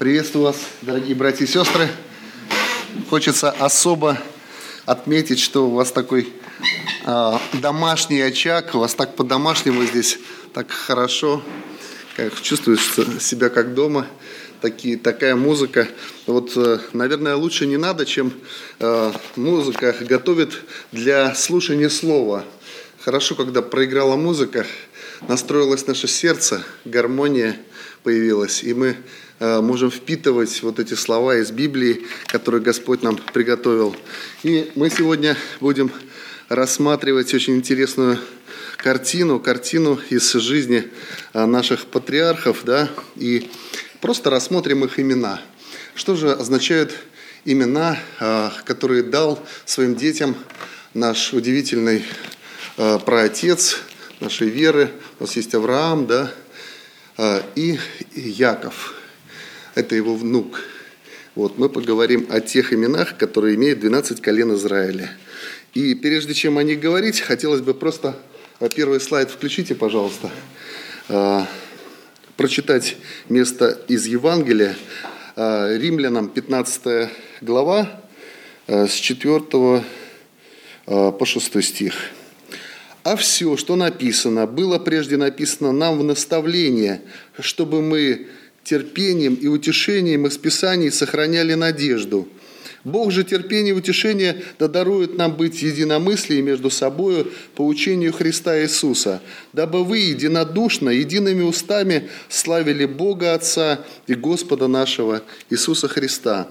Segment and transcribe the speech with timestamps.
[0.00, 1.86] Приветствую вас, дорогие братья и сестры.
[3.10, 4.16] Хочется особо
[4.86, 6.32] отметить, что у вас такой
[7.04, 10.18] э, домашний очаг, у вас так по-домашнему здесь,
[10.54, 11.42] так хорошо,
[12.16, 12.80] как чувствуешь
[13.20, 14.06] себя как дома,
[14.62, 15.86] такие, такая музыка.
[16.26, 18.32] Вот, э, наверное, лучше не надо, чем
[18.78, 20.62] э, музыка готовит
[20.92, 22.46] для слушания слова.
[23.04, 24.64] Хорошо, когда проиграла музыка,
[25.28, 27.58] настроилось наше сердце, гармония
[28.02, 28.96] появилась, и мы
[29.42, 33.96] Э, можем впитывать вот эти слова из Библии, которые Господь нам приготовил.
[34.42, 35.90] И мы сегодня будем
[36.50, 38.18] рассматривать очень интересную
[38.76, 40.88] картину, картину из жизни
[41.32, 43.50] э, наших патриархов, да, и
[44.02, 45.40] просто рассмотрим их имена.
[45.94, 46.92] Что же означают
[47.46, 50.36] имена, э, которые дал своим детям
[50.92, 52.04] наш удивительный
[52.76, 53.78] праотец
[54.20, 54.90] нашей веры.
[55.18, 56.30] У нас есть Авраам, да,
[57.54, 57.78] и
[58.14, 58.94] Яков
[59.74, 60.62] это его внук.
[61.34, 65.10] Вот, мы поговорим о тех именах, которые имеют 12 колен Израиля.
[65.74, 68.16] И прежде чем о них говорить, хотелось бы просто
[68.74, 70.30] первый слайд включите, пожалуйста,
[71.08, 71.46] а,
[72.36, 72.96] прочитать
[73.28, 74.76] место из Евангелия,
[75.36, 78.02] а, Римлянам 15 глава,
[78.66, 79.84] а, с 4
[80.86, 81.94] по 6 стих.
[83.02, 87.02] «А все, что написано, было прежде написано нам в наставление,
[87.38, 88.26] чтобы мы
[88.62, 92.28] терпением и утешением из Писаний сохраняли надежду.
[92.84, 98.58] Бог же терпение и утешение да дарует нам быть единомыслием между собою по учению Христа
[98.62, 99.20] Иисуса,
[99.52, 106.48] дабы вы единодушно, едиными устами славили Бога Отца и Господа нашего Иисуса Христа.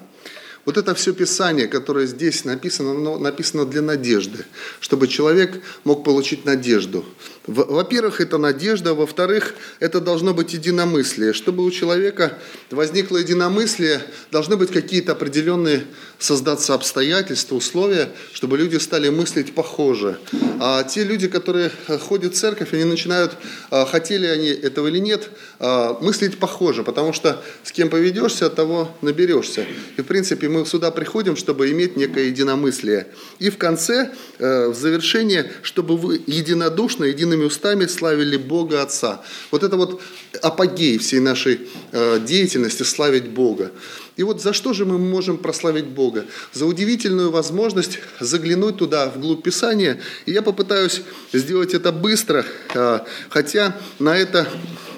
[0.70, 4.46] Вот это все Писание, которое здесь написано, оно написано для надежды,
[4.80, 7.04] чтобы человек мог получить надежду.
[7.48, 11.34] Во-первых, это надежда, во-вторых, это должно быть единомыслие.
[11.34, 12.38] Чтобы у человека
[12.70, 14.02] возникло единомыслие,
[14.32, 15.86] должны быть какие-то определенные
[16.20, 20.20] создаться обстоятельства, условия, чтобы люди стали мыслить похоже.
[20.60, 23.32] А те люди, которые ходят в церковь, они начинают,
[23.72, 25.30] а, хотели они этого или нет,
[25.60, 29.66] а, мыслить похоже, потому что с кем поведешься, того наберешься.
[29.98, 33.08] И, в принципе, мы сюда приходим, чтобы иметь некое единомыслие.
[33.40, 39.22] И в конце, э, в завершение, чтобы вы единодушно, единым едиными устами славили Бога Отца.
[39.52, 40.02] Вот это вот
[40.42, 41.60] апогей всей нашей
[41.92, 43.72] э, деятельности славить Бога.
[44.20, 46.26] И вот за что же мы можем прославить Бога?
[46.52, 50.02] За удивительную возможность заглянуть туда, вглубь Писания.
[50.26, 53.00] И я попытаюсь сделать это быстро, э,
[53.30, 54.46] хотя на это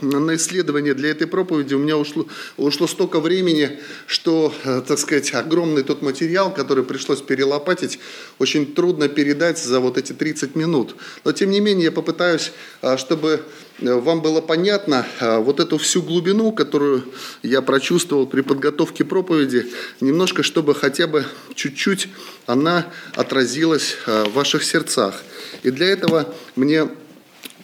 [0.02, 2.26] на исследование для этой проповеди у меня ушло,
[2.58, 3.78] ушло столько времени,
[4.08, 8.00] что, э, так сказать, огромный тот материал, который пришлось перелопатить,
[8.40, 10.96] очень трудно передать за вот эти 30 минут.
[11.24, 12.52] Но, тем не менее, я попытаюсь,
[12.82, 13.42] э, чтобы
[13.82, 17.04] вам было понятно вот эту всю глубину, которую
[17.44, 19.68] я прочувствовал при подготовке проповеди,
[20.00, 21.26] немножко, чтобы хотя бы
[21.56, 22.10] чуть-чуть
[22.46, 25.24] она отразилась в ваших сердцах.
[25.64, 26.90] И для этого мне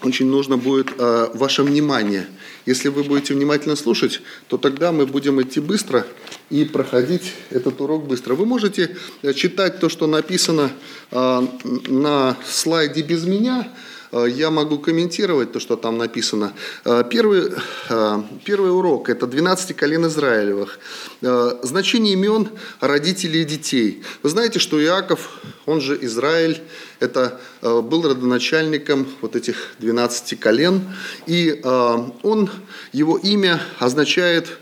[0.04, 2.28] очень нужно будет э, ваше внимание.
[2.66, 6.06] Если вы будете внимательно слушать, то тогда мы будем идти быстро
[6.50, 8.36] и проходить этот урок быстро.
[8.36, 10.72] Вы можете э, читать то, что написано
[11.12, 11.48] э,
[11.88, 13.74] на слайде без меня, Э,
[14.12, 16.54] я могу комментировать то, что там написано.
[16.86, 17.52] Э, первый,
[17.90, 20.80] э, первый урок– это 12 колен Израилевых.
[21.20, 24.04] Значение имен родителей и детей.
[24.24, 26.62] Вы знаете, что Иаков, он же Израиль,
[27.00, 30.84] это был родоначальником вот этих 12 колен,
[31.26, 32.50] и он,
[32.94, 34.60] его имя означает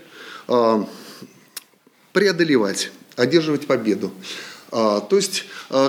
[2.12, 4.10] преодолевать, одерживать победу.
[4.70, 5.44] То есть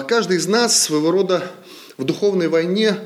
[0.07, 1.49] каждый из нас своего рода
[1.97, 2.97] в духовной войне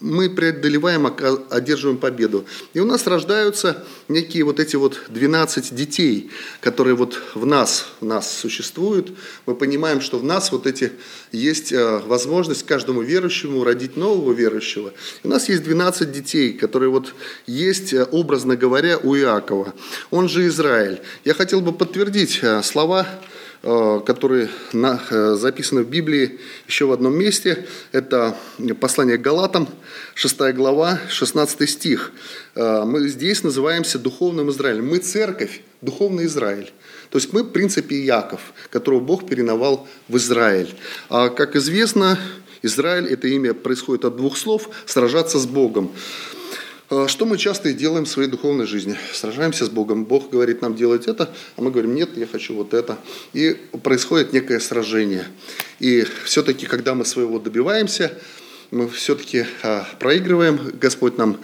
[0.00, 1.06] мы преодолеваем,
[1.50, 2.46] одерживаем победу.
[2.72, 8.06] И у нас рождаются некие вот эти вот 12 детей, которые вот в нас, в
[8.06, 9.12] нас существуют.
[9.44, 10.92] Мы понимаем, что в нас вот эти
[11.30, 14.92] есть а, возможность каждому верующему родить нового верующего.
[15.24, 17.14] У нас есть 12 детей, которые вот
[17.46, 19.74] есть, а, образно говоря, у Иакова.
[20.10, 21.00] Он же Израиль.
[21.24, 23.06] Я хотел бы подтвердить слова
[23.66, 27.66] которые э, записаны в Библии еще в одном месте.
[27.90, 28.36] Это
[28.80, 29.68] послание к Галатам,
[30.14, 32.12] 6 глава, 16 стих.
[32.54, 34.86] Э, мы здесь называемся духовным Израилем.
[34.86, 36.72] Мы церковь, духовный Израиль.
[37.10, 40.72] То есть мы, в принципе, Яков, которого Бог переновал в Израиль.
[41.08, 42.20] А как известно,
[42.62, 45.90] Израиль, это имя происходит от двух слов «сражаться с Богом».
[46.88, 48.96] А, что мы часто и делаем в своей духовной жизни?
[49.12, 50.04] Сражаемся с Богом.
[50.04, 52.96] Бог говорит нам делать это, а мы говорим, нет, я хочу вот это.
[53.32, 55.26] И происходит некое сражение.
[55.80, 58.16] И все-таки, когда мы своего добиваемся,
[58.70, 59.46] мы все-таки
[59.98, 60.72] проигрываем.
[60.80, 61.38] Господь нам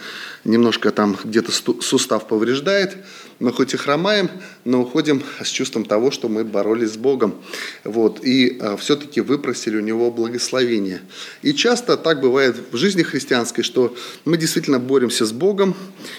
[0.44, 1.50] немножко там где-то
[1.82, 2.96] сустав повреждает.
[3.42, 4.30] Мы хоть и хромаем,
[4.64, 7.34] но уходим с чувством того, что мы боролись с Богом.
[7.82, 11.02] Вот, и все-таки выпросили у Него благословение.
[11.42, 15.74] И часто так бывает в жизни христианской, что мы действительно боремся с Богом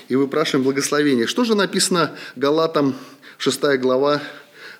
[0.09, 1.25] и выпрашиваем благословение.
[1.25, 2.93] Что же написано Галатам
[3.37, 4.21] 6 глава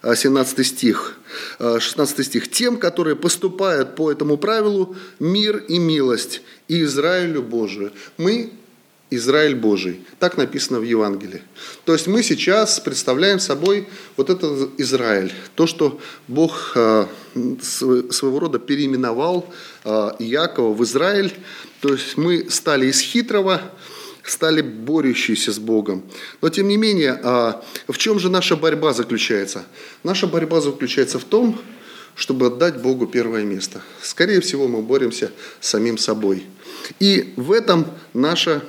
[0.04, 1.18] 17 стих,
[1.60, 2.52] 16 стих.
[2.52, 7.94] «Тем, которые поступают по этому правилу, мир и милость, и Израилю Божию».
[8.18, 8.52] Мы
[9.16, 10.02] Израиль Божий.
[10.20, 11.42] Так написано в Евангелии.
[11.86, 13.88] То есть мы сейчас представляем собой
[14.18, 15.32] вот этот Израиль.
[15.56, 17.06] То, что Бог э,
[17.62, 19.90] своего рода переименовал э,
[20.20, 21.34] Иакова в Израиль.
[21.82, 23.62] То есть мы стали из хитрого,
[24.24, 26.04] стали борющиеся с Богом.
[26.42, 29.66] Но тем не менее, а, в чем же наша борьба заключается?
[30.04, 31.60] Наша борьба заключается в том,
[32.16, 33.82] чтобы отдать Богу первое место.
[34.02, 36.46] Скорее всего, мы боремся с самим собой.
[37.00, 38.64] И в этом наша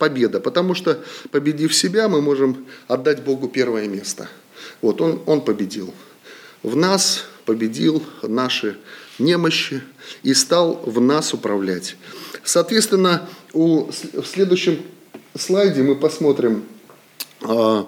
[0.00, 0.98] победа, потому что,
[1.30, 4.28] победив себя, мы можем отдать Богу первое место.
[4.80, 5.94] Вот, Он, он победил.
[6.62, 8.78] В нас победил наши
[9.18, 9.82] немощи
[10.22, 11.96] и стал в нас управлять.
[12.42, 14.82] Соответственно, у, в следующем
[15.36, 16.64] слайде мы посмотрим,
[17.42, 17.86] а,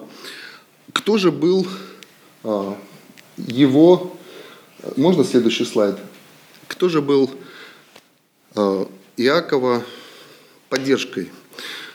[0.93, 1.67] кто же был
[2.43, 2.77] а,
[3.37, 4.15] его...
[4.97, 5.97] Можно следующий слайд?
[6.67, 7.31] Кто же был
[8.55, 8.87] а,
[9.17, 9.83] Иакова
[10.69, 11.31] поддержкой?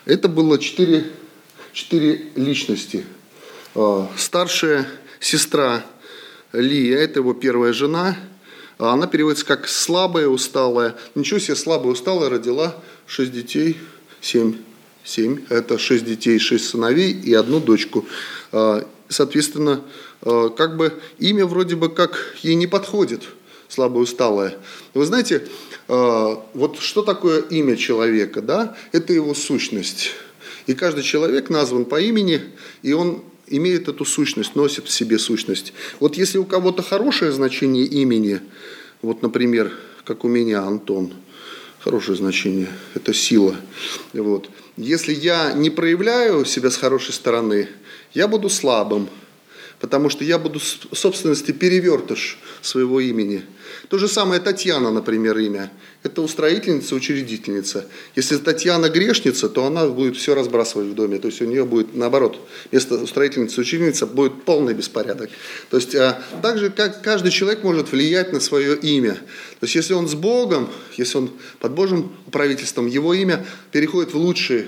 [0.09, 1.05] Это было четыре,
[1.73, 3.05] четыре личности.
[4.17, 4.89] Старшая
[5.21, 5.85] сестра
[6.53, 8.17] Лия, это его первая жена,
[8.79, 10.97] она переводится как слабая, усталая.
[11.15, 12.75] Ничего себе, слабая, усталая, родила
[13.07, 13.77] шесть детей,
[14.23, 14.57] семь
[15.09, 15.41] семь.
[15.49, 18.07] Это шесть детей, шесть сыновей и одну дочку.
[18.53, 19.83] А, соответственно,
[20.23, 23.23] а, как бы имя вроде бы как ей не подходит,
[23.69, 24.57] слабо усталое.
[24.95, 25.49] Вы знаете, а,
[25.89, 28.77] вот что такое имя человека, да?
[28.93, 30.11] Это его сущность.
[30.67, 32.43] И каждый человек назван по имени,
[32.83, 35.73] и он имеет эту сущность, носит в себе сущность.
[35.99, 38.41] Вот если у кого-то хорошее значение имени,
[39.01, 39.73] вот, например,
[40.05, 41.15] как у меня Антон–
[41.81, 43.57] хорошее значение, это сила.
[44.13, 44.51] Вот.
[44.77, 47.69] Если я не проявляю себя с хорошей стороны,
[48.15, 49.09] я буду слабым,
[49.81, 53.45] потому что я буду в собственности перевертыш своего имени.
[53.89, 55.71] То же самое Татьяна, например, имя.
[56.03, 57.87] Это устроительница, учредительница.
[58.17, 61.19] Если Татьяна грешница, то она будет все разбрасывать в доме.
[61.19, 62.39] То есть у нее будет, наоборот,
[62.71, 65.31] вместо устроительницы, учительница будет полный беспорядок.
[65.71, 69.15] То есть а, так же, как каждый человек может влиять на свое имя.
[69.15, 74.17] То есть если он с Богом, если он под Божьим правительством, его имя переходит в
[74.17, 74.67] лучшие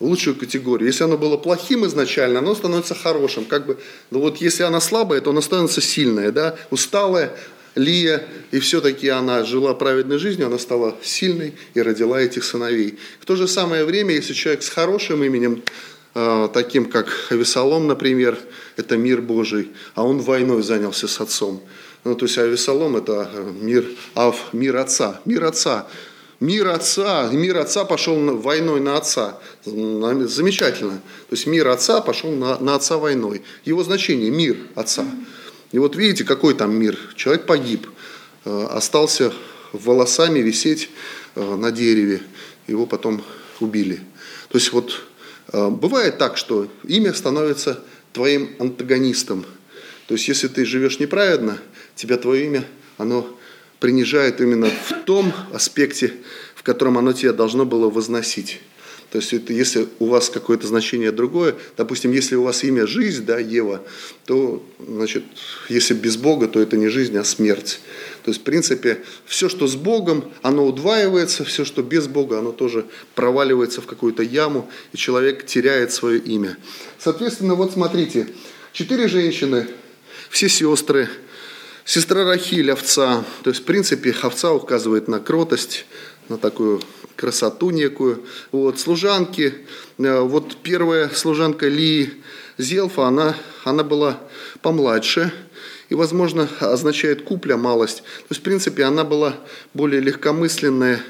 [0.00, 0.86] лучшую категорию.
[0.86, 3.44] Если оно было плохим изначально, оно становится хорошим.
[3.44, 3.78] Как бы,
[4.10, 6.56] ну вот если она слабая, то она становится сильная, да?
[6.70, 7.32] усталая,
[7.74, 12.98] Лия, и все-таки она жила праведной жизнью, она стала сильной и родила этих сыновей.
[13.20, 15.62] В то же самое время, если человек с хорошим именем,
[16.14, 18.38] э, таким как Авесолом, например,
[18.76, 21.62] это мир Божий, а он войной занялся с отцом.
[22.04, 23.30] Ну, то есть Авесолом– это
[23.60, 23.84] мир,
[24.14, 25.86] ав, мир отца, мир отца.
[26.40, 29.40] Мир отца, мир отца пошел войной на отца.
[29.64, 31.00] Замечательно.
[31.28, 33.42] То есть мир отца пошел на, на отца войной.
[33.64, 35.04] Его значение– мир отца.
[35.72, 36.96] И вот видите, какой там мир.
[37.16, 37.88] Человек погиб,
[38.44, 39.32] э, остался
[39.72, 40.90] волосами висеть
[41.34, 42.22] э, на дереве,
[42.68, 43.22] его потом
[43.60, 43.96] убили.
[44.48, 45.02] То есть вот
[45.52, 47.82] э, бывает так, что имя становится
[48.12, 49.44] твоим антагонистом.
[50.06, 51.58] То есть если ты живешь неправедно,
[51.96, 52.64] тебя твое имя,
[52.96, 53.37] оно
[53.80, 56.12] принижает именно в том аспекте,
[56.54, 58.60] в котором оно тебя должно было возносить.
[59.10, 63.24] То есть это, если у вас какое-то значение другое, допустим, если у вас имя жизнь,
[63.24, 63.82] да, Ева,
[64.26, 65.24] то, значит,
[65.70, 67.80] если без Бога, то это не жизнь, а смерть.
[68.22, 72.52] То есть, в принципе, все, что с Богом, оно удваивается, все, что без Бога, оно
[72.52, 76.58] тоже проваливается в какую-то яму, и человек теряет свое имя.
[76.98, 78.28] Соответственно, вот смотрите,
[78.72, 79.68] четыре женщины,
[80.28, 81.08] все сестры,
[81.88, 83.24] Сестра Рахиль, овца.
[83.42, 85.86] То есть, в принципе, овца указывает на кротость,
[86.28, 86.82] на такую
[87.16, 88.24] красоту некую.
[88.52, 89.54] Вот, служанки.
[89.96, 92.12] Э, вот первая служанка Ли
[92.58, 94.20] Зелфа, она, она была
[94.60, 95.32] помладше.
[95.88, 98.02] И, возможно, означает купля, малость.
[98.02, 99.36] То есть, в принципе, она была
[99.72, 101.00] более легкомысленная.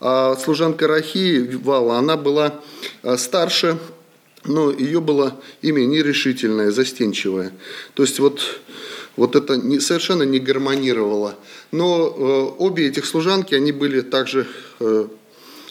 [0.00, 2.60] А служанка Рахи, Вала, она была
[3.02, 3.78] э, старше,
[4.44, 7.52] но ее было имя нерешительное, застенчивое.
[7.94, 8.60] То есть, вот
[9.16, 11.36] вот это не, совершенно не гармонировало.
[11.72, 14.46] Но э, обе этих служанки, они были также
[14.80, 15.08] э,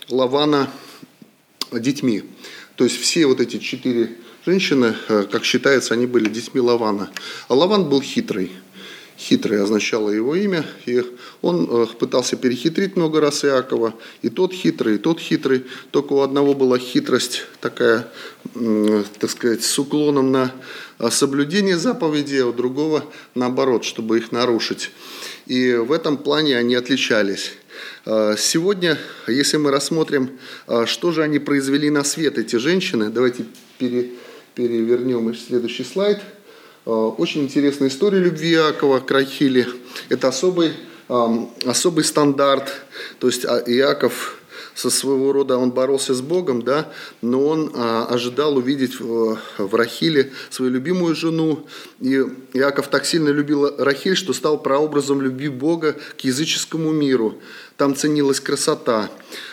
[0.09, 0.69] Лавана
[1.71, 2.23] детьми.
[2.75, 7.09] То есть все вот эти четыре женщины, э, как считается, они были детьми Лавана.
[7.47, 8.51] А Лаван был хитрый.
[9.17, 11.01] Хитрый означало его имя, и
[11.41, 16.19] он э, пытался перехитрить много раз Иакова, и тот хитрый, и тот хитрый, только у
[16.19, 18.09] одного была хитрость такая,
[18.53, 20.53] так сказать, с уклоном на
[20.99, 23.05] э, соблюдение заповедей, а у другого
[23.35, 24.91] наоборот, чтобы их нарушить.
[25.45, 27.53] И в этом плане они отличались.
[28.05, 30.31] Э, сегодня, если мы рассмотрим,
[30.85, 33.45] что же они произвели на свет, эти женщины, давайте
[33.79, 36.34] перевернем следующий слайд– Э,
[36.85, 39.67] очень интересная история любви Иакова к Рахиле.
[40.09, 40.73] Это особый,
[41.65, 42.71] особый стандарт.
[43.19, 44.39] То есть а, Иаков
[44.75, 46.91] со своего рода он боролся с Богом, да,
[47.21, 51.65] но он а, ожидал увидеть в, в Рахиле свою любимую жену.
[52.01, 52.21] И
[52.53, 57.35] Иаков так сильно любил Рахиль, что стал прообразом любви Бога к языческому миру.
[57.77, 59.09] Там ценилась красота.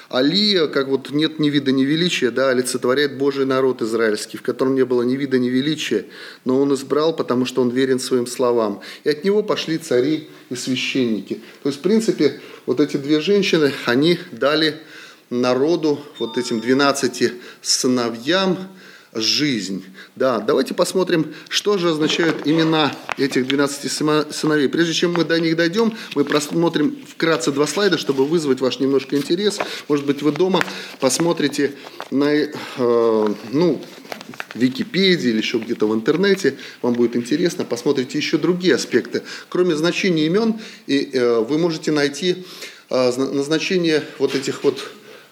[0.08, 4.74] Алия, как вот нет ни вида, ни величия, да, олицетворяет Божий народ израильский, в котором
[4.74, 6.04] не было ни вида, ни величия,
[6.44, 8.80] но он избрал, потому что он верен своим словам.
[9.04, 11.40] И от него пошли цари и священники.
[11.62, 14.76] То есть, в принципе, вот эти две женщины, они дали
[15.32, 18.58] народу, вот этим 12 сыновьям,
[19.14, 19.84] жизнь.
[20.16, 23.92] Да, давайте посмотрим, что же означают имена этих 12
[24.34, 24.68] сыновей.
[24.68, 29.16] Прежде чем мы до них дойдем, мы просмотрим вкратце два слайда, чтобы вызвать ваш немножко
[29.16, 29.58] интерес.
[29.88, 30.62] Может быть, вы дома
[30.98, 31.72] посмотрите
[32.10, 32.48] на, э,
[33.52, 33.82] ну,
[34.54, 39.22] Википедии или еще где-то в интернете, вам будет интересно, посмотрите еще другие аспекты.
[39.48, 42.44] Кроме значения имен, и, э, вы можете найти
[42.88, 44.82] э, назначение вот этих вот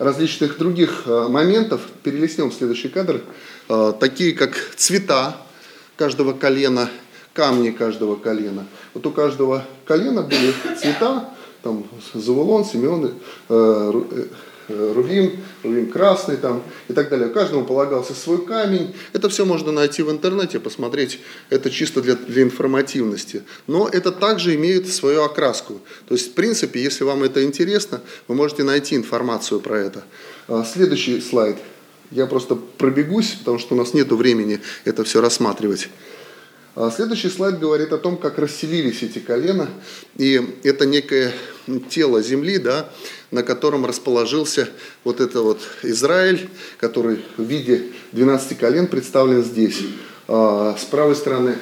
[0.01, 1.83] различных других э, моментов.
[2.03, 3.21] Перелистнем следующий кадр.
[3.69, 5.37] Э, такие как цвета
[5.97, 6.89] каждого колена,
[7.35, 8.67] камни каждого колена.
[8.95, 11.29] Вот у каждого колена были цвета,
[11.63, 13.13] там Завулон, Симеон,
[14.69, 17.29] э, Э, рубин, рубин красный там и так далее.
[17.29, 18.95] Каждому полагался свой камень.
[19.13, 21.21] Это все можно найти в интернете, посмотреть.
[21.51, 23.43] Это чисто для, для информативности.
[23.67, 25.81] Но это также имеет свою окраску.
[26.09, 30.05] То есть, в принципе, если вам это интересно, вы можете найти информацию про это.
[30.49, 31.57] А, следующий слайд.
[32.11, 35.89] Я просто пробегусь, потому что у нас нет времени это все рассматривать.
[36.77, 39.69] А, следующий слайд говорит о том, как расселились эти колена.
[40.17, 41.33] И это некое
[41.89, 42.89] тело земли, да,
[43.33, 44.69] на котором расположился
[45.03, 46.49] вот это вот Израиль,
[46.79, 49.81] который в виде 12 колен представлен здесь.
[50.29, 51.57] А, с правой стороны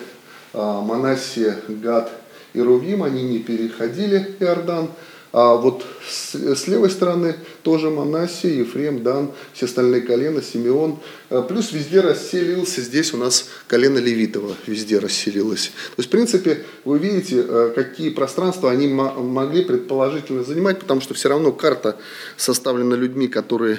[0.53, 2.13] а, Манасия, Гад
[2.53, 4.91] и Рувим, они не переходили Иордан,
[5.41, 10.99] а вот с, с левой стороны тоже Манасия, Ефрем, Дан, все остальные колена, Симеон.
[11.31, 15.71] А, плюс везде расселился, здесь у нас колено Левитова везде расселилось.
[15.95, 21.15] То есть, в принципе, вы видите, а, какие пространства они могли предположительно занимать, потому что
[21.15, 21.97] все равно карта
[22.37, 23.79] составлена людьми, которые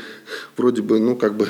[0.55, 1.49] вроде бы, ну, как бы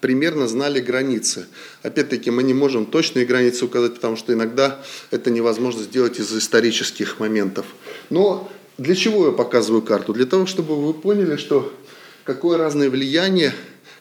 [0.00, 1.46] примерно знали границы.
[1.84, 4.82] Опять-таки, мы не можем точные границы указать, потому что иногда
[5.12, 7.66] это невозможно сделать из-за исторических моментов.
[8.10, 10.12] Но для чего я показываю карту?
[10.12, 11.72] Для того, чтобы вы поняли, что
[12.24, 13.54] какое разное влияние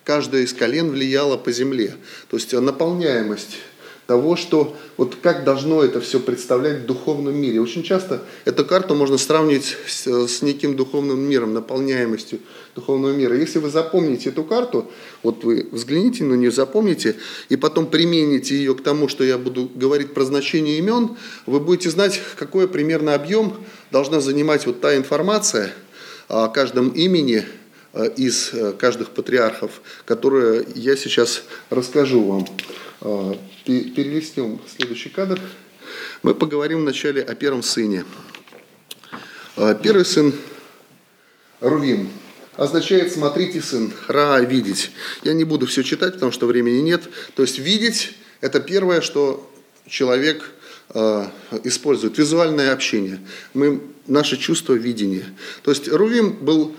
[0.04, 1.96] каждое из колен влияло по земле.
[2.30, 3.58] То есть наполняемость
[4.08, 7.62] того, что вот как должно это все представлять в духовном мире.
[7.62, 12.40] Очень часто эту карту можно сравнить с, с неким духовным миром, наполняемостью
[12.76, 13.38] духовного мира.
[13.38, 14.92] Если вы запомните эту карту,
[15.22, 17.16] вот вы взгляните на нее, запомните,
[17.50, 21.90] и потом примените ее к тому, что я буду говорить про значение имен, вы будете
[21.90, 23.54] знать, какой примерно объем
[23.92, 25.74] должна занимать вот та информация
[26.28, 27.46] о каждом имени
[27.94, 32.48] э, из э, каждых патриархов, которую я сейчас расскажу вам.
[33.06, 35.38] Э, перелистнем следующий кадр.
[36.22, 38.06] Мы поговорим вначале о первом сыне.
[39.84, 40.34] Первый сын
[41.60, 42.10] Рувим
[42.56, 44.92] означает «смотрите, сын», «ра»– «видеть».
[45.22, 47.04] Я не буду все читать, потому что времени нет.
[47.36, 49.52] То есть видеть– это первое, что
[49.86, 50.50] человек–
[50.96, 51.26] Э,
[51.64, 53.20] используют визуальное общение,
[53.56, 55.26] мы, наше чувство видения.
[55.64, 56.76] То есть Рувим был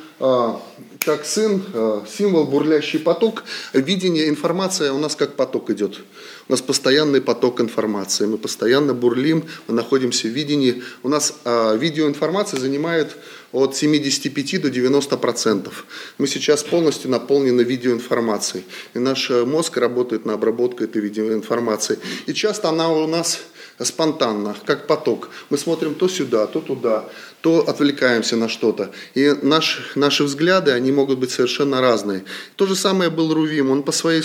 [1.05, 6.01] как сын, э, символ бурлящий поток, видение, информация у нас как поток идет.
[6.49, 10.83] У нас постоянный поток информации, мы постоянно бурлим, мы находимся в видении.
[11.03, 13.17] У нас видеоинформация занимает
[13.53, 15.87] от 75 до 90 процентов.
[16.19, 18.65] Мы сейчас полностью наполнены видеоинформацией.
[18.95, 21.99] И наш мозг работает на обработку этой видеоинформации.
[22.27, 23.41] И часто она у нас
[23.83, 25.31] спонтанно, как поток.
[25.51, 27.09] Мы смотрим то сюда, то туда,
[27.45, 28.91] то отвлекаемся на что-то.
[29.13, 32.25] И наш, наши взгляды, они могут быть совершенно разные.
[32.57, 33.71] То же самое был Рувим.
[33.71, 34.23] Он по своей,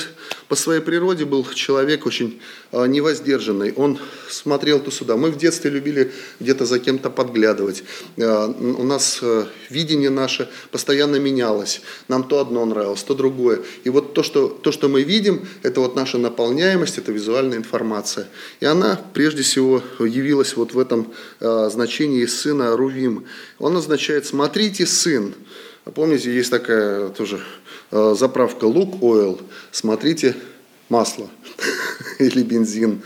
[0.48, 2.40] по своей природе был человек очень
[2.72, 3.74] э, невоздержанный.
[3.74, 4.00] Он
[4.30, 5.18] смотрел то сюда.
[5.18, 7.84] Мы в детстве любили где-то за кем-то подглядывать.
[8.16, 8.48] Э,
[8.78, 11.82] у нас э, видение наше постоянно менялось.
[12.08, 13.60] Нам то одно нравилось, то другое.
[13.84, 18.30] И вот то, что, то, что мы видим, это вот наша наполняемость, это визуальная информация.
[18.62, 21.12] И она прежде всего явилось вот в этом
[21.42, 22.78] э, значении сына
[23.10, 23.26] Рувим.
[23.58, 25.34] Он означает «смотрите, сын».
[25.96, 27.42] Помните, есть такая тоже
[27.92, 30.36] э, заправка лук oil, смотрите,
[30.88, 31.30] масло
[32.20, 33.02] или бензин.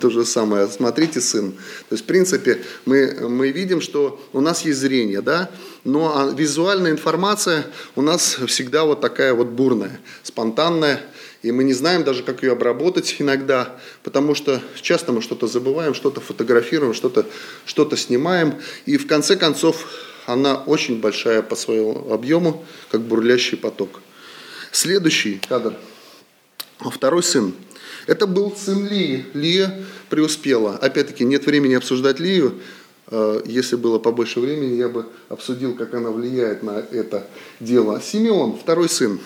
[0.00, 0.66] То же самое.
[0.68, 1.52] Смотрите, сын.
[1.52, 5.50] То есть, в принципе, мы, мы видим, что у нас есть зрение, да,
[5.84, 7.66] но а визуальная информация
[7.96, 11.02] у нас всегда вот такая вот бурная, спонтанная,
[11.48, 15.94] и мы не знаем даже, как ее обработать иногда, потому что часто мы что-то забываем,
[15.94, 17.24] что-то фотографируем, что-то
[17.64, 19.88] что снимаем, и в конце концов
[20.26, 24.02] она очень большая по своему объему, как бурлящий поток.
[24.72, 25.74] Следующий кадр.
[26.78, 27.54] Второй сын.
[28.06, 29.24] Это был сын Лии.
[29.32, 29.74] Лия
[30.10, 30.76] преуспела.
[30.76, 32.60] Опять-таки, нет времени обсуждать Лию.
[33.06, 37.26] Э, если было побольше времени, я бы обсудил, как она влияет на это
[37.58, 38.02] дело.
[38.02, 39.18] Симеон, второй сын.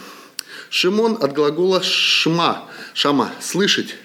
[0.71, 3.97] Шимон от глагола шма, шама, слышать.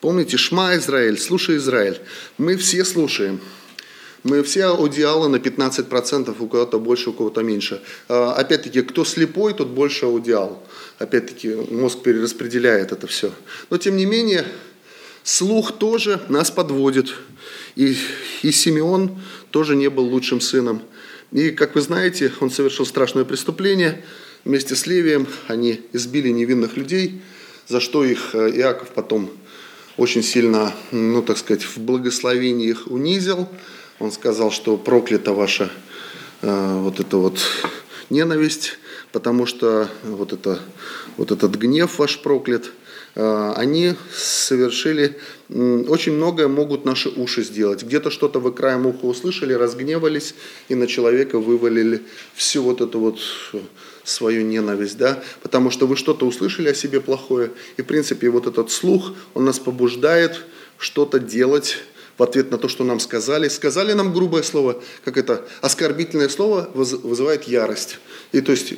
[0.00, 2.00] Помните, шма Израиль, слушай Израиль.
[2.36, 3.40] Мы все слушаем.
[4.24, 7.82] Мы все аудиалы на 15%, у кого-то больше, у кого-то меньше.
[8.08, 10.66] А, опять-таки, кто слепой, тот больше аудиал.
[10.98, 13.32] Опять-таки, мозг перераспределяет это все.
[13.68, 14.46] Но, тем не менее,
[15.22, 17.14] слух тоже нас подводит.
[17.76, 17.98] И,
[18.42, 19.18] и Симеон
[19.50, 20.82] тоже не был лучшим сыном.
[21.30, 24.02] И, как вы знаете, он совершил страшное преступление.
[24.44, 27.22] Вместе с Левием они избили невинных людей,
[27.66, 29.30] за что их э, Иаков потом
[29.96, 33.48] очень сильно, ну, так сказать, в благословении их унизил.
[34.00, 35.70] Он сказал, что проклята ваша
[36.42, 37.38] э, вот эта вот
[38.10, 38.76] ненависть,
[39.12, 40.60] потому что вот, это,
[41.16, 42.70] вот этот гнев ваш проклят.
[43.14, 45.16] Э, они совершили,
[45.48, 47.82] очень многое могут наши уши сделать.
[47.82, 50.34] Где-то что-то вы краем уха услышали, разгневались
[50.68, 52.02] и на человека вывалили
[52.34, 53.20] всю вот эту вот
[54.04, 58.46] свою ненависть, да, потому что вы что-то услышали о себе плохое, и в принципе вот
[58.46, 60.44] этот слух, он нас побуждает
[60.78, 61.78] что-то делать
[62.18, 63.48] в ответ на то, что нам сказали.
[63.48, 67.98] Сказали нам грубое слово, как это, оскорбительное слово вызывает ярость.
[68.32, 68.74] И то есть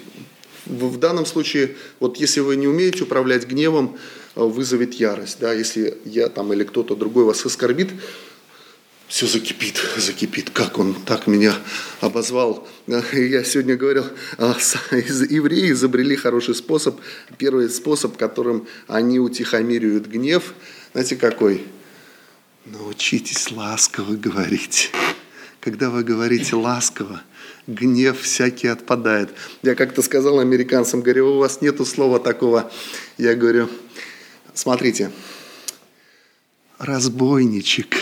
[0.67, 5.39] в данном случае, вот если вы не умеете управлять гневом, э, вызовет ярость.
[5.41, 5.53] Да?
[5.53, 7.91] Если я там или кто-то другой вас оскорбит,
[9.09, 11.55] все закипит, закипит, как он так меня
[12.01, 12.67] обозвал.
[12.87, 14.05] Я сегодня говорил,
[14.37, 14.57] а,
[14.91, 17.01] евреи изобрели хороший способ,
[17.39, 20.55] первый способ, которым они утихомиривают гнев,
[20.93, 21.65] знаете какой?
[22.65, 24.91] Научитесь ласково говорить.
[25.61, 27.23] Когда вы говорите ласково,
[27.69, 29.31] гнев всякий отпадает.
[29.63, 32.73] Я как-то сказал американцам, говорю, у вас нету слова такого.
[33.19, 33.69] Я говорю,
[34.57, 35.13] смотрите,
[36.79, 37.97] разбойничек.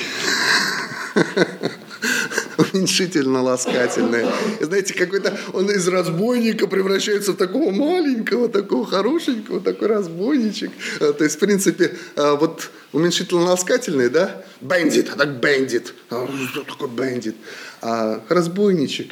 [2.57, 4.33] уменьшительно-ласкательное.
[4.61, 10.71] знаете, какой-то он из разбойника превращается в такого маленького, такого хорошенького, такой разбойничек.
[11.01, 15.95] А, то есть, в принципе, а, вот уменьшительно-ласкательный, да, бандит, а так бандит.
[16.11, 17.37] А, что такое бандит?
[17.81, 19.11] А разбойничек.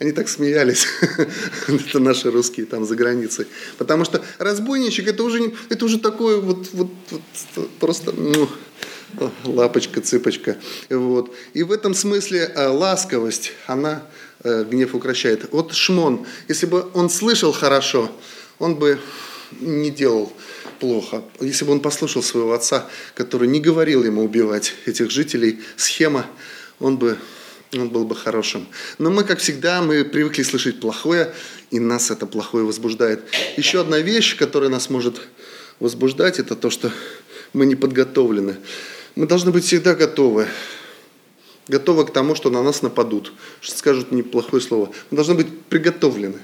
[0.00, 0.86] Они так смеялись,
[1.68, 3.46] это наши русские там за границей.
[3.76, 8.48] Потому что разбойничек это уже, это уже такое вот, вот, вот просто, ну,
[9.44, 10.56] лапочка, цыпочка.
[10.88, 11.34] Вот.
[11.52, 14.02] И в этом смысле э, ласковость, она
[14.42, 15.52] э, гнев укращает.
[15.52, 18.10] Вот Шмон, если бы он слышал хорошо,
[18.58, 18.98] он бы
[19.60, 20.32] не делал
[20.78, 21.22] плохо.
[21.40, 26.24] Если бы он послушал своего отца, который не говорил ему убивать этих жителей, схема,
[26.78, 27.18] он бы
[27.78, 28.66] он был бы хорошим.
[28.98, 31.32] Но мы, как всегда, мы привыкли слышать плохое,
[31.70, 33.22] и нас это плохое возбуждает.
[33.56, 35.20] Еще одна вещь, которая нас может
[35.78, 36.92] возбуждать, это то, что
[37.52, 38.56] мы не подготовлены.
[39.14, 40.48] Мы должны быть всегда готовы.
[41.68, 44.92] Готовы к тому, что на нас нападут, что скажут неплохое слово.
[45.10, 46.38] Мы должны быть приготовлены,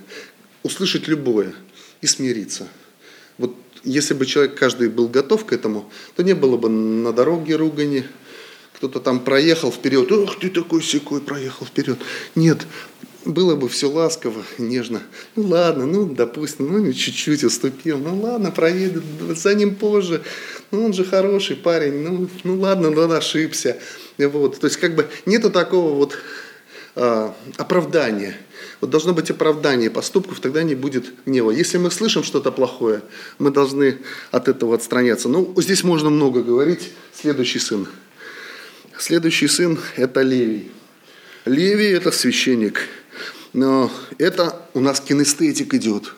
[0.62, 1.52] услышать любое
[2.00, 2.68] и смириться.
[3.38, 7.56] Вот если бы человек каждый был готов к этому, то не было бы на дороге
[7.56, 8.04] ругани,
[8.76, 11.98] кто-то там проехал вперед, ох, ты такой секой проехал вперед.
[12.34, 12.66] Нет,
[13.24, 15.02] было бы все ласково, нежно.
[15.34, 17.98] Ну ладно, ну допустим, ну чуть-чуть уступил.
[17.98, 20.22] Ну ладно, проедет за ним позже.
[20.70, 22.02] Ну он же хороший парень.
[22.02, 23.78] Ну, ну ладно, ну он ошибся.
[24.18, 24.60] Вот.
[24.60, 26.16] То есть как бы нету такого вот
[26.94, 28.36] а, оправдания.
[28.80, 31.50] Вот должно быть оправдание поступков, тогда не будет гнева.
[31.50, 33.00] Если мы слышим что-то плохое,
[33.38, 33.98] мы должны
[34.30, 35.28] от этого отстраняться.
[35.28, 36.90] Ну, здесь можно много говорить.
[37.14, 37.88] Следующий сын.
[38.98, 40.70] Следующий сын– это Левий.
[41.44, 42.80] Левий– это священник–
[43.56, 46.12] но это у нас кинестетик идет.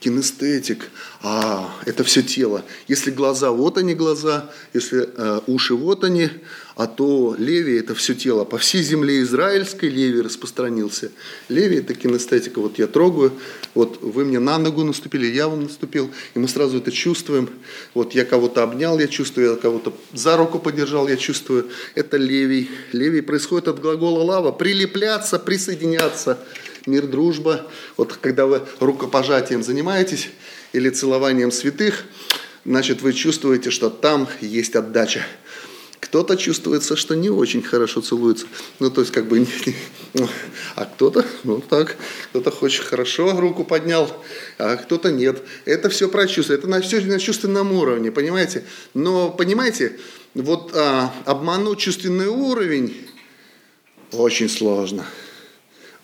[0.00, 0.90] кинестетик,
[1.22, 2.64] а это все тело.
[2.88, 6.28] Если глаза, вот они глаза, если э, уши, вот они,
[6.76, 8.44] а то леви– это все тело.
[8.44, 11.10] По всей земле израильской леви распространился.
[11.48, 12.60] Леви– это кинестетика.
[12.60, 13.32] Вот я трогаю,
[13.74, 17.48] вот вы мне на ногу наступили, я вам наступил, и мы сразу это чувствуем.
[17.94, 21.68] Вот я кого-то обнял, я чувствую, я кого-то за руку подержал, я чувствую.
[21.94, 22.70] Это левий.
[22.92, 26.38] Левий происходит от глагола лава– прилепляться, присоединяться–
[26.86, 27.66] мир, дружба.
[27.96, 30.30] Вот когда вы рукопожатием занимаетесь
[30.72, 32.04] или целованием святых,
[32.64, 35.24] значит, вы чувствуете, что там есть отдача.
[36.02, 38.46] Кто-то чувствуется, что не очень хорошо целуется.
[38.80, 39.46] Ну, то есть, как бы,
[40.74, 41.96] а кто-то, ну, так,
[42.30, 44.10] кто-то хочет хорошо руку поднял,
[44.58, 45.40] а кто-то нет.
[45.64, 46.54] Это все про чувства.
[46.54, 48.64] Это на, все на чувственном уровне, понимаете?
[48.94, 49.96] Но, понимаете,
[50.34, 52.96] вот а, обмануть чувственный уровень
[54.10, 55.06] очень сложно.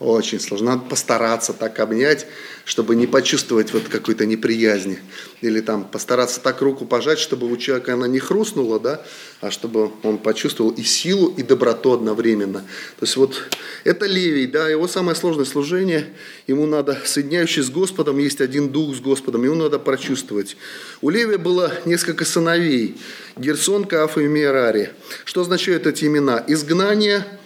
[0.00, 0.76] Очень сложно.
[0.76, 2.26] Надо постараться так обнять,
[2.64, 5.00] чтобы не почувствовать вот какой-то неприязни.
[5.40, 9.04] Или там постараться так руку пожать, чтобы у человека она не хрустнула, да,
[9.40, 12.60] а чтобы он почувствовал и силу, и доброту одновременно.
[12.60, 13.48] То есть вот
[13.82, 16.06] это Левий, да, его самое сложное служение,
[16.46, 20.56] ему надо, соединяющий с Господом, есть один дух с Господом, ему надо прочувствовать.
[21.00, 22.96] У Левия было несколько сыновей,
[23.36, 24.90] Герсон, Кааф и Мерари.
[25.24, 26.44] Что означают эти имена?
[26.46, 27.26] Изгнание–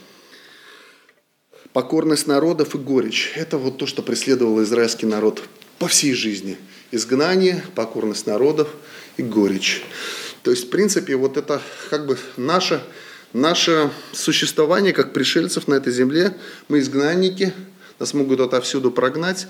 [1.73, 3.33] покорность народов и горечь.
[3.37, 5.43] Это вот то, что преследовал израильский народ
[5.79, 6.57] по всей жизни.
[6.91, 8.69] Изгнание, покорность народов
[9.17, 9.83] и горечь.
[10.43, 12.83] То есть, в принципе, вот это как бы наше,
[13.33, 16.37] наше существование как пришельцев на этой земле.
[16.69, 17.53] Мы изгнанники,
[17.99, 19.47] нас могут отовсюду прогнать,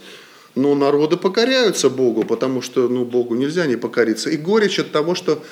[0.54, 4.30] но народы покоряются Богу, потому что ну, Богу нельзя не покориться.
[4.30, 5.42] И горечь от того, что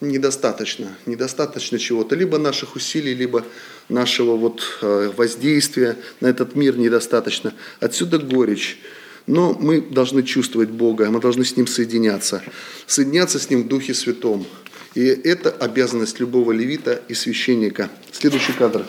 [0.00, 3.44] недостаточно, недостаточно чего-то, либо наших усилий, либо
[3.90, 7.52] нашего вот э, воздействия на этот мир недостаточно.
[7.80, 8.78] Отсюда горечь.
[9.26, 12.42] Но мы должны чувствовать Бога, мы должны с Ним соединяться,
[12.86, 14.46] соединяться с Ним в Духе Святом.
[14.94, 17.90] И это обязанность любого левита и священника.
[18.10, 18.86] Следующий кадр.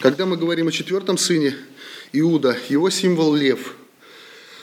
[0.00, 1.54] Когда мы говорим о четвертом сыне,
[2.12, 3.74] Иуда, его символ лев.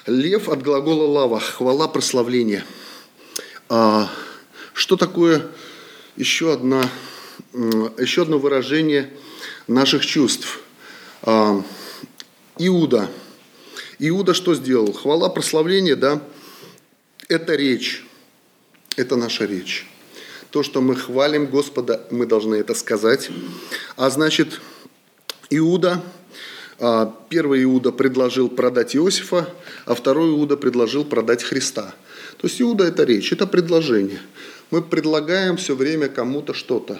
[0.07, 2.63] Лев от глагола лава, хвала, прославление–
[3.73, 4.09] а,
[4.73, 5.47] что такое
[6.17, 6.89] еще, одна,
[7.53, 9.09] еще одно выражение
[9.67, 10.59] наших чувств?
[11.23, 11.63] А,
[12.57, 13.09] Иуда.
[13.99, 14.93] Иуда что сделал?
[14.93, 16.21] Хвала, прославление, да?
[17.27, 18.05] Это речь.
[18.97, 19.87] Это наша речь.
[20.49, 23.29] То, что мы хвалим Господа, мы должны это сказать.
[23.95, 24.59] А значит,
[25.49, 26.03] Иуда,
[26.79, 29.53] а, первый Иуда предложил продать Иосифа,
[29.85, 31.95] а второй Иуда предложил продать Христа–
[32.41, 34.19] то есть Иуда– это речь, это предложение.
[34.71, 36.99] Мы предлагаем все время кому-то что-то.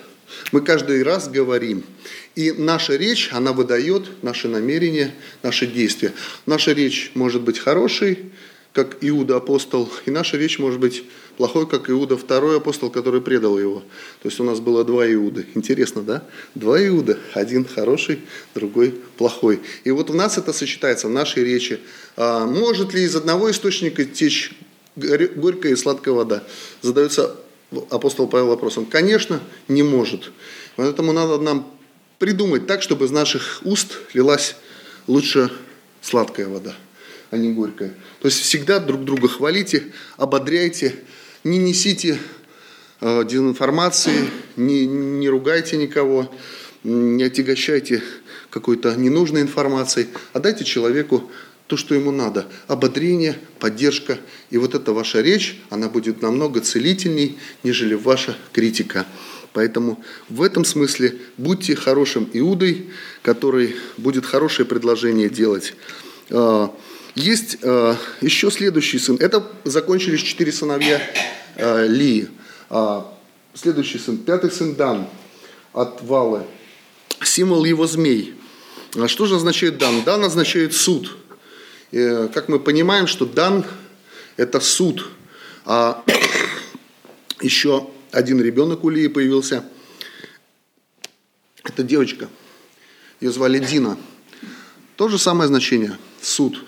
[0.52, 1.84] Мы каждый раз говорим.
[2.36, 5.14] И наша речь, она выдает наши намерения,
[5.44, 6.14] наши действия.
[6.46, 8.20] Наша речь может быть хорошей,
[8.74, 11.04] как Иуда апостол, и наша речь может быть
[11.36, 13.82] плохой, как Иуда второй апостол, который предал его.
[14.22, 15.46] То есть у нас было два Иуды.
[15.56, 16.24] Интересно, да?
[16.56, 17.20] Два Иуда.
[17.34, 18.22] Один хороший,
[18.56, 19.60] другой плохой.
[19.84, 21.80] И вот у нас это сочетается в нашей речи.
[22.16, 24.54] А может ли из одного источника течь
[24.96, 26.44] горькая и сладкая вода.
[26.82, 27.36] Задается
[27.90, 28.86] апостол Павел вопросом.
[28.86, 30.32] Конечно, не может.
[30.76, 31.68] Поэтому надо нам
[32.20, 34.56] придумать так, чтобы из наших уст лилась
[35.08, 35.52] лучше
[36.02, 36.76] сладкая вода,
[37.30, 37.94] а не горькая.
[38.22, 40.96] То есть всегда друг друга хвалите, ободряйте,
[41.44, 42.20] не несите
[43.00, 46.32] э, дезинформации, не, не ругайте никого,
[46.84, 48.04] не отягощайте
[48.50, 51.32] какой-то ненужной информацией, а дайте человеку
[51.72, 52.48] то, что ему надо.
[52.68, 54.20] Ободрение, поддержка.
[54.50, 59.06] И вот эта ваша речь, она будет намного целительней, нежели ваша критика.
[59.54, 62.90] Поэтому в этом смысле будьте хорошим Иудой,
[63.22, 65.74] который будет хорошее предложение делать.
[66.30, 66.76] А,
[67.16, 69.16] есть а, еще следующий сын.
[69.16, 71.02] Это закончились четыре сыновья
[71.56, 72.28] а, Лии.
[73.54, 75.08] Следующий сын, пятый сын Дан
[75.72, 76.44] от Валы.
[77.24, 78.34] Символ его змей.
[79.08, 80.04] Что же означает Дан?
[80.04, 81.16] Дан означает суд.
[81.92, 83.66] Э, как мы понимаем, что дан–
[84.38, 85.10] это суд,
[85.66, 86.04] а
[87.42, 89.66] еще один ребенок у Лии появился.
[91.64, 92.30] Это девочка,
[93.20, 93.98] ее звали Дина.
[94.96, 96.64] То же самое значение– суд.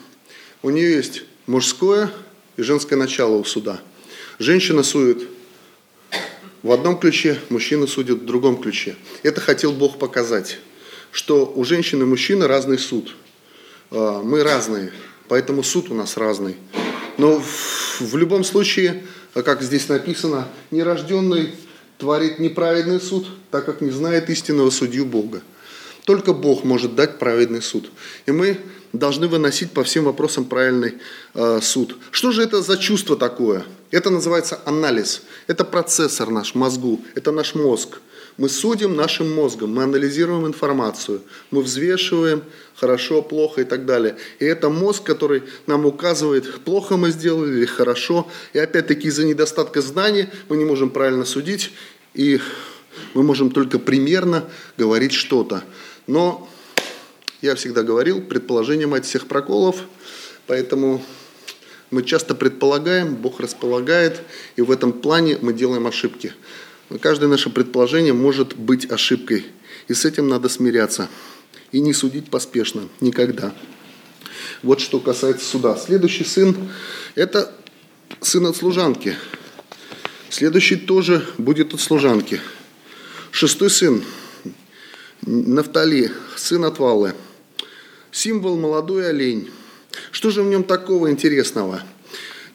[0.61, 2.11] У нее есть мужское
[2.57, 3.81] и женское начало у суда.
[4.39, 5.27] Женщина судит
[6.63, 8.95] в одном ключе, мужчина судит в другом ключе.
[9.21, 10.59] Это хотел Бог показать,
[11.11, 13.15] что у женщины и мужчины разный суд.
[13.91, 14.91] А, мы разные.
[15.27, 16.57] Поэтому суд у нас разный.
[17.17, 21.51] Но в, в любом случае, как здесь написано, нерожденный
[21.97, 25.41] творит неправедный суд, так как не знает истинного судью Бога.
[26.05, 27.89] Только Бог может дать праведный суд.
[28.25, 28.57] И мы
[28.91, 30.95] должны выносить по всем вопросам правильный
[31.33, 31.97] э, суд.
[32.11, 33.63] Что же это за чувство такое?
[33.89, 35.23] Это называется анализ.
[35.47, 37.99] Это процессор наш мозгу, это наш мозг.
[38.37, 42.43] Мы судим нашим мозгом, мы анализируем информацию, мы взвешиваем
[42.75, 44.17] хорошо, плохо и так далее.
[44.39, 48.27] И это мозг, который нам указывает, плохо мы сделали или хорошо.
[48.53, 51.71] И опять-таки из-за недостатка знаний мы не можем правильно судить,
[52.15, 52.39] и
[53.13, 54.45] мы можем только примерно
[54.77, 55.63] говорить что-то.
[56.07, 56.49] Но
[57.41, 59.77] я всегда говорил, предположение мать всех проколов,
[60.47, 61.03] поэтому
[61.91, 64.21] мы часто предполагаем, Бог располагает,
[64.55, 66.33] и в этом плане мы делаем ошибки.
[67.01, 69.45] Каждое наше предположение может быть ошибкой,
[69.87, 71.09] и с этим надо смиряться.
[71.71, 73.53] И не судить поспешно, никогда.
[74.61, 75.75] Вот что касается суда.
[75.75, 76.55] Следующий сын–
[77.15, 77.53] это
[78.21, 79.15] сын от служанки.
[80.29, 82.39] Следующий тоже будет от служанки.
[83.31, 84.03] Шестой сын–
[85.25, 87.15] Нафтали, сын от Валы.
[88.11, 89.49] Символ– молодой олень.
[90.11, 91.81] Что же в нем такого интересного–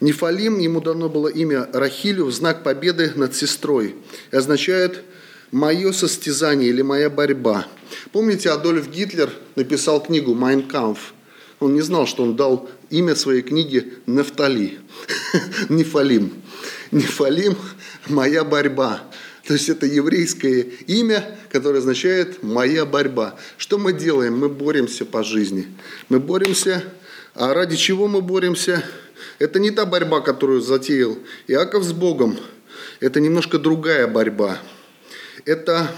[0.01, 3.95] Нефалим, ему дано было имя Рахилю в знак победы над сестрой.
[4.31, 5.03] И означает
[5.51, 7.67] «мое состязание» или «моя борьба».
[8.13, 11.13] Помните, Адольф Гитлер написал книгу «Майн Кампф».
[11.59, 14.79] Он не знал, что он дал имя своей книге Нефтали,
[15.69, 16.33] Нефалим.
[16.91, 17.57] Нефалим–
[18.07, 19.01] «моя борьба».
[19.45, 23.35] То есть это еврейское имя, которое означает «моя борьба».
[23.57, 24.37] Что мы делаем?
[24.37, 25.67] Мы боремся по жизни.
[26.07, 26.85] Мы боремся,
[27.35, 28.81] а ради чего мы боремся–
[29.39, 32.37] это не та борьба, которую затеял Иаков с Богом.
[32.99, 34.59] Это немножко другая борьба.
[35.45, 35.91] Это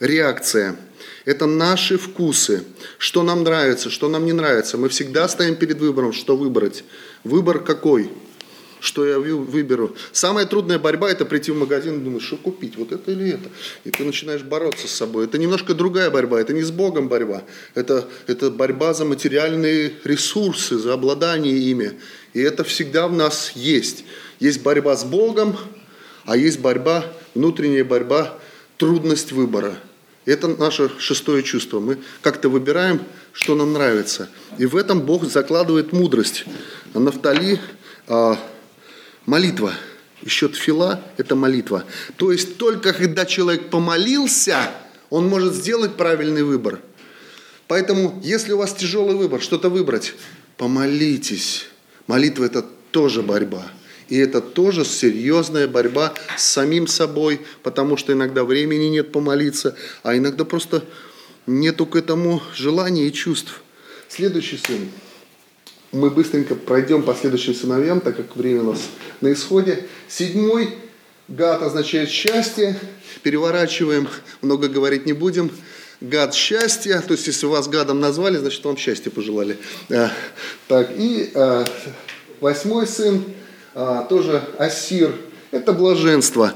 [0.00, 0.76] реакция.
[1.24, 2.64] Это наши вкусы.
[2.98, 4.78] Что нам нравится, что нам не нравится.
[4.78, 6.84] Мы всегда стоим перед выбором, что выбрать.
[7.24, 8.10] Выбор какой?
[8.80, 9.96] что я выберу.
[10.12, 13.48] Самая трудная борьба– это прийти в магазин и думать, что купить, вот это или это.
[13.84, 15.24] И ты начинаешь бороться с собой.
[15.24, 17.42] Это немножко другая борьба, это не с Богом борьба.
[17.74, 21.92] Это, это борьба за материальные ресурсы, за обладание ими.
[22.34, 24.04] И это всегда в нас есть.
[24.40, 25.56] Есть борьба с Богом,
[26.24, 28.38] а есть борьба, внутренняя борьба,
[28.76, 29.78] трудность выбора.
[30.26, 31.80] Это наше шестое чувство.
[31.80, 33.00] Мы как-то выбираем,
[33.32, 34.28] что нам нравится.
[34.58, 36.44] И в этом Бог закладывает мудрость.
[36.92, 37.58] А Нафтали
[38.06, 38.38] а,
[39.24, 39.72] молитва.
[40.22, 41.84] Еще тфила– это молитва.
[42.16, 44.70] То есть только когда человек помолился,
[45.10, 46.80] он может сделать правильный выбор.
[47.66, 50.14] Поэтому, если у вас тяжелый выбор, что-то выбрать,
[50.56, 51.68] помолитесь.
[52.08, 53.70] Молитва– это тоже борьба.
[54.08, 60.16] И это тоже серьезная борьба с самим собой, потому что иногда времени нет помолиться, а
[60.16, 60.82] иногда просто
[61.46, 63.62] нету к этому желания и чувств.
[64.08, 64.88] Следующий сын–
[65.92, 68.80] мы быстренько пройдем по следующим сыновьям, так как время у нас
[69.22, 69.86] на исходе.
[70.06, 70.74] Седьмой
[71.28, 72.78] гад означает счастье.
[73.22, 74.06] Переворачиваем,
[74.42, 75.50] много говорить не будем.
[76.00, 79.58] Гад счастья, то есть если вас гадом назвали, значит вам счастье пожелали.
[79.90, 80.12] А,
[80.68, 81.64] так, и а,
[82.40, 83.24] восьмой сын,
[83.74, 85.12] а, тоже Асир,
[85.50, 86.54] это блаженство.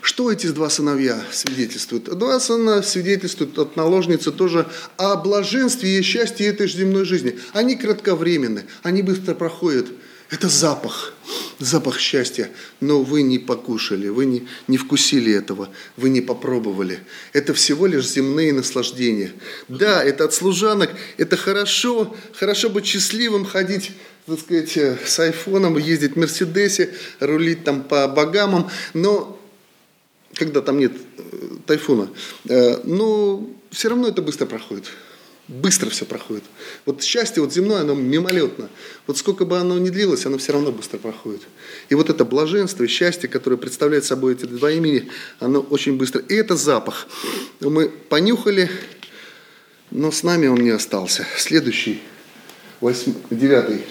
[0.00, 2.04] Что эти два сыновья свидетельствуют?
[2.16, 4.66] Два сына свидетельствуют от наложницы тоже
[4.96, 7.38] о блаженстве и счастье этой же земной жизни.
[7.52, 9.86] Они кратковременны, они быстро проходят.
[10.28, 11.14] Это запах,
[11.60, 12.50] запах счастья.
[12.80, 16.98] Но вы не покушали, вы не, не вкусили этого, вы не попробовали.
[17.32, 19.32] Это всего лишь земные наслаждения.
[19.68, 23.92] Да, это от служанок, это хорошо, хорошо быть счастливым, ходить
[24.26, 29.40] так сказать, с айфоном, ездить в Мерседесе, рулить там по богамам, но
[30.34, 31.22] когда там нет э,
[31.64, 32.10] тайфуна.
[32.48, 34.86] Э, но все равно это быстро проходит.
[35.48, 36.42] Быстро все проходит.
[36.86, 38.68] Вот счастье вот земное, оно мимолетно.
[39.06, 41.42] Вот сколько бы оно ни длилось, оно все равно быстро проходит.
[41.88, 46.20] И вот это блаженство и счастье, которое представляет собой эти два имени, оно очень быстро.
[46.22, 47.06] И это запах.
[47.60, 48.68] Мы понюхали,
[49.92, 51.24] но с нами он не остался.
[51.36, 52.02] Следующий,
[52.80, 53.14] восьм...
[53.30, 53.84] девятый,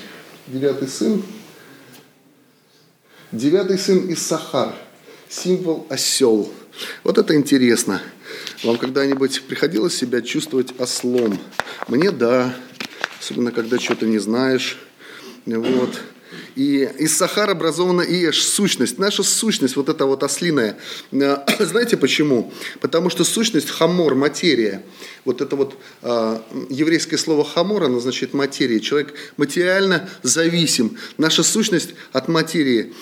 [0.48, 1.24] девятый сын.
[3.32, 4.76] Девятый сын из Сахар–
[5.30, 6.52] символ осел.
[7.04, 8.02] Вот это интересно.
[8.64, 11.40] Вам когда-нибудь приходилось себя чувствовать ослом?
[11.88, 12.56] Мне да,
[13.20, 14.78] особенно когда что-то не знаешь.
[15.46, 15.92] Вот.
[16.56, 18.98] И Иссахар образована יש, сущность.
[18.98, 20.78] Наша сущность, вот эта вот ослиная.
[21.12, 22.52] А, знаете почему?
[22.80, 24.84] Потому что сущность хамор, материя.
[25.26, 28.80] Вот это вот э, еврейское слово хамор, оно значит материя.
[28.80, 30.98] Человек материально зависим.
[31.18, 32.94] Наша сущность от материи.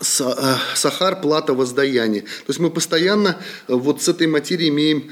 [0.00, 2.22] Э, שכר, плата, воздаяние.
[2.22, 3.36] То есть мы постоянно
[3.68, 5.10] э, вот с этой материей имеем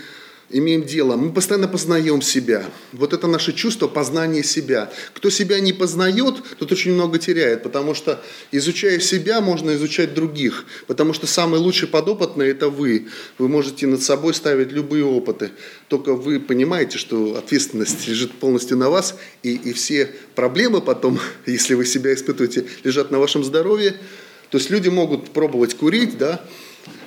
[0.51, 2.65] имеем дело, мы постоянно познаем себя.
[2.93, 4.91] Вот это наше чувство познания себя.
[5.13, 10.65] Кто себя не познает, тот очень много теряет, потому что изучая себя, можно изучать других.
[10.87, 13.09] Потому что самый лучший подопытный– это вы.
[13.37, 15.51] Вы можете над собой ставить любые опыты.
[15.89, 21.75] Только вы понимаете, что ответственность лежит полностью на вас, и, и все проблемы потом, если
[21.75, 23.97] вы себя испытываете, лежат на вашем здоровье.
[24.51, 26.41] То есть люди могут пробовать курить, да,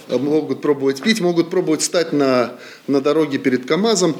[0.09, 2.55] могут пробовать пить, могут пробовать стать на,
[2.87, 4.15] на дороге перед КАМАЗом.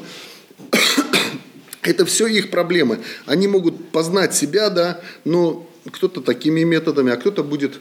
[1.82, 3.00] Это все их проблемы.
[3.26, 7.80] Они могут познать себя, да, но кто-то такими методами, а кто-то будет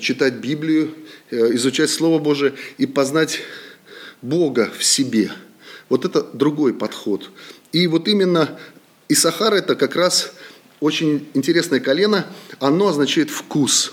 [0.00, 0.94] читать Библию,
[1.30, 3.40] э, изучать Слово Божие и познать
[4.22, 5.32] Бога в себе.
[5.88, 7.30] Вот это другой подход.
[7.72, 8.58] И вот именно
[9.08, 10.32] Исахар это как раз
[10.78, 12.26] очень интересное колено.
[12.60, 13.92] Оно означает вкус,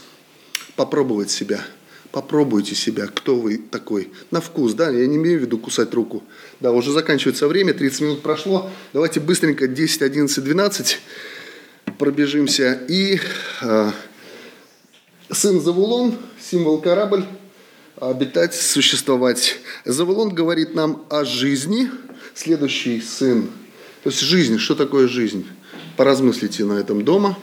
[0.78, 1.66] попробовать себя–
[2.12, 4.12] Попробуйте себя, кто вы такой.
[4.32, 6.24] На вкус, да, я не имею в виду кусать руку.
[6.62, 8.70] Да, уже заканчивается время, 30 минут прошло.
[8.94, 11.00] Давайте быстренько 10, 11, 12
[11.98, 12.80] пробежимся.
[12.88, 13.20] И
[13.62, 13.92] э,
[15.30, 17.26] сын Завулон, символ корабль,
[17.98, 19.60] обитать, существовать.
[19.84, 21.92] Завулон говорит нам о жизни,
[22.34, 23.50] следующий сын.
[24.04, 25.46] То есть жизнь, что такое жизнь?
[25.98, 27.38] Поразмыслите на этом дома.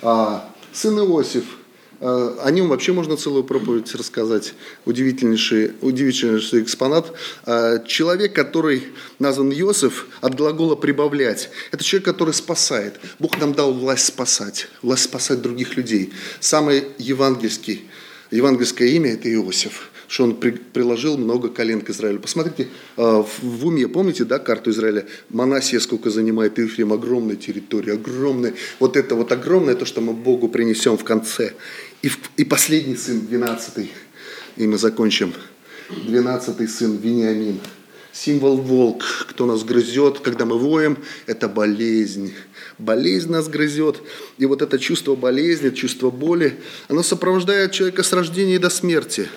[0.00, 1.44] А, сын Иосиф–
[2.00, 4.54] о нем вообще можно целую проповедь рассказать.
[4.84, 7.12] Удивительнейший, удивительнейший экспонат.
[7.46, 8.84] Э, человек, который
[9.18, 11.50] назван Иосиф, от глагола «прибавлять».
[11.72, 13.00] Это человек, который спасает.
[13.18, 16.12] Бог нам дал власть спасать, власть спасать других людей.
[16.40, 17.84] Самый евангельский,
[18.30, 22.20] евангельское имя– это Иосиф что он при, приложил много колен к Израилю.
[22.20, 25.06] Посмотрите э, в уме, помните, да, карту Израиля?
[25.30, 28.54] Манасия сколько занимает Ифрим, огромная территория, огромная.
[28.78, 31.54] Вот это вот огромное, то, что мы Богу принесем в конце.
[32.06, 33.90] И, и последний сын, двенадцатый,
[34.56, 35.34] и мы закончим.
[35.90, 37.58] Двенадцатый сын, Вениамин.
[38.12, 42.32] Символ волк, кто нас грызет, когда мы воем, это болезнь.
[42.78, 44.02] Болезнь нас грызет.
[44.38, 49.28] И вот это чувство болезни, чувство боли, оно сопровождает человека с рождения до смерти.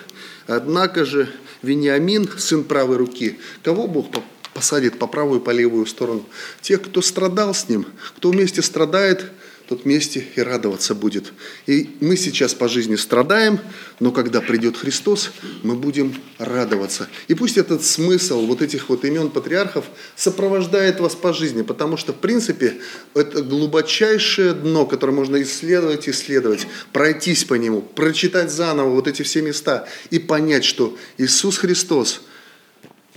[0.46, 1.28] Однако же
[1.62, 4.06] Вениамин, сын правой руки, кого Бог
[4.54, 6.24] посадит по правую и по левую сторону?
[6.62, 9.24] Тех, кто страдал с ним, кто вместе страдает–
[9.70, 11.32] тот вместе и радоваться будет.
[11.68, 13.60] И мы сейчас по жизни страдаем,
[14.00, 15.30] но когда придет Христос,
[15.62, 17.08] мы будем радоваться.
[17.28, 19.84] И пусть этот смысл вот этих вот имен патриархов
[20.16, 22.78] сопровождает вас по жизни, потому что, в принципе,
[23.14, 29.40] это глубочайшее дно, которое можно исследовать, исследовать, пройтись по нему, прочитать заново вот эти все
[29.40, 32.22] места и понять, что Иисус Христос,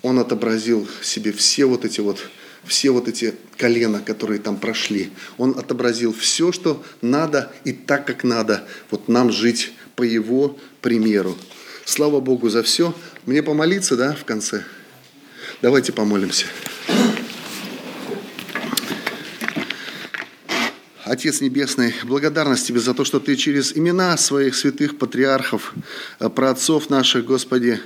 [0.04, 2.20] Он отобразил себе все вот эти вот
[2.66, 5.12] все вот эти колена, которые там прошли.
[5.38, 8.68] Он отобразил все, что надо и так, как надо.
[8.92, 11.38] Вот нам жить по его примеру.
[11.86, 12.96] Слава Богу за все.
[13.26, 14.64] Мне помолиться, да, в конце?
[15.62, 16.46] Давайте помолимся.
[21.06, 25.74] Отец Небесный, благодарность Тебе за то, что Ты через имена своих святых патриархов,
[26.20, 27.80] э, праотцов наших, Господи,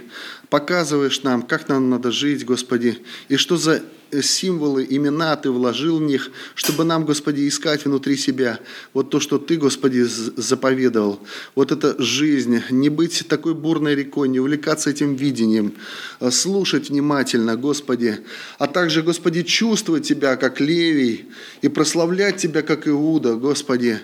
[0.49, 3.81] показываешь нам, как нам надо жить, Господи, и что за
[4.21, 8.59] символы, имена Ты вложил в них, чтобы нам, Господи, искать внутри себя
[8.93, 10.05] вот то, что Ты, Господи,
[10.37, 11.19] заповедовал.
[11.55, 15.73] Вот эта жизнь, не быть такой бурной рекой, не увлекаться этим видением,
[16.19, 18.19] а слушать внимательно, Господи,
[18.57, 21.25] а также, Господи, чувствовать Тебя, как Левий,
[21.61, 23.99] и прославлять Тебя, как Иуда, Господи,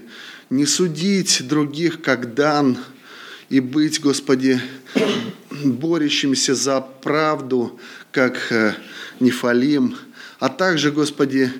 [0.49, 2.77] не судить других, как Дан,
[3.49, 4.61] и быть, Господи,
[5.63, 7.79] борющимся за правду,
[8.11, 8.73] как э,
[9.19, 9.95] Нефалим,
[10.39, 11.51] а также, Господи,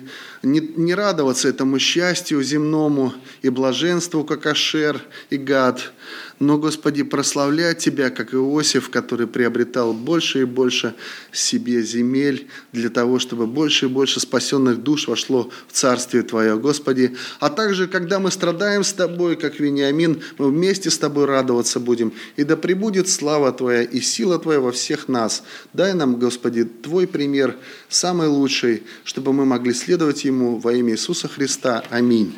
[0.42, 5.92] не, не радоваться этому счастью земному и блаженству, как Ашер и Гад,
[6.38, 10.94] но, Господи, прославлять Тебя, как Иосиф, который приобретал больше и больше
[11.32, 17.16] себе земель для того, чтобы больше и больше спасенных душ вошло в Царствие Твое, Господи.
[17.40, 22.12] А также, когда мы страдаем с Тобой, как Вениамин, мы вместе с Тобой радоваться будем.
[22.36, 25.42] И да пребудет слава Твоя и сила Твоя во всех нас.
[25.72, 27.56] Дай нам, Господи, Твой пример
[27.88, 31.84] самый лучший, чтобы мы могли следовать Ему во имя Иисуса Христа.
[31.90, 32.32] Аминь.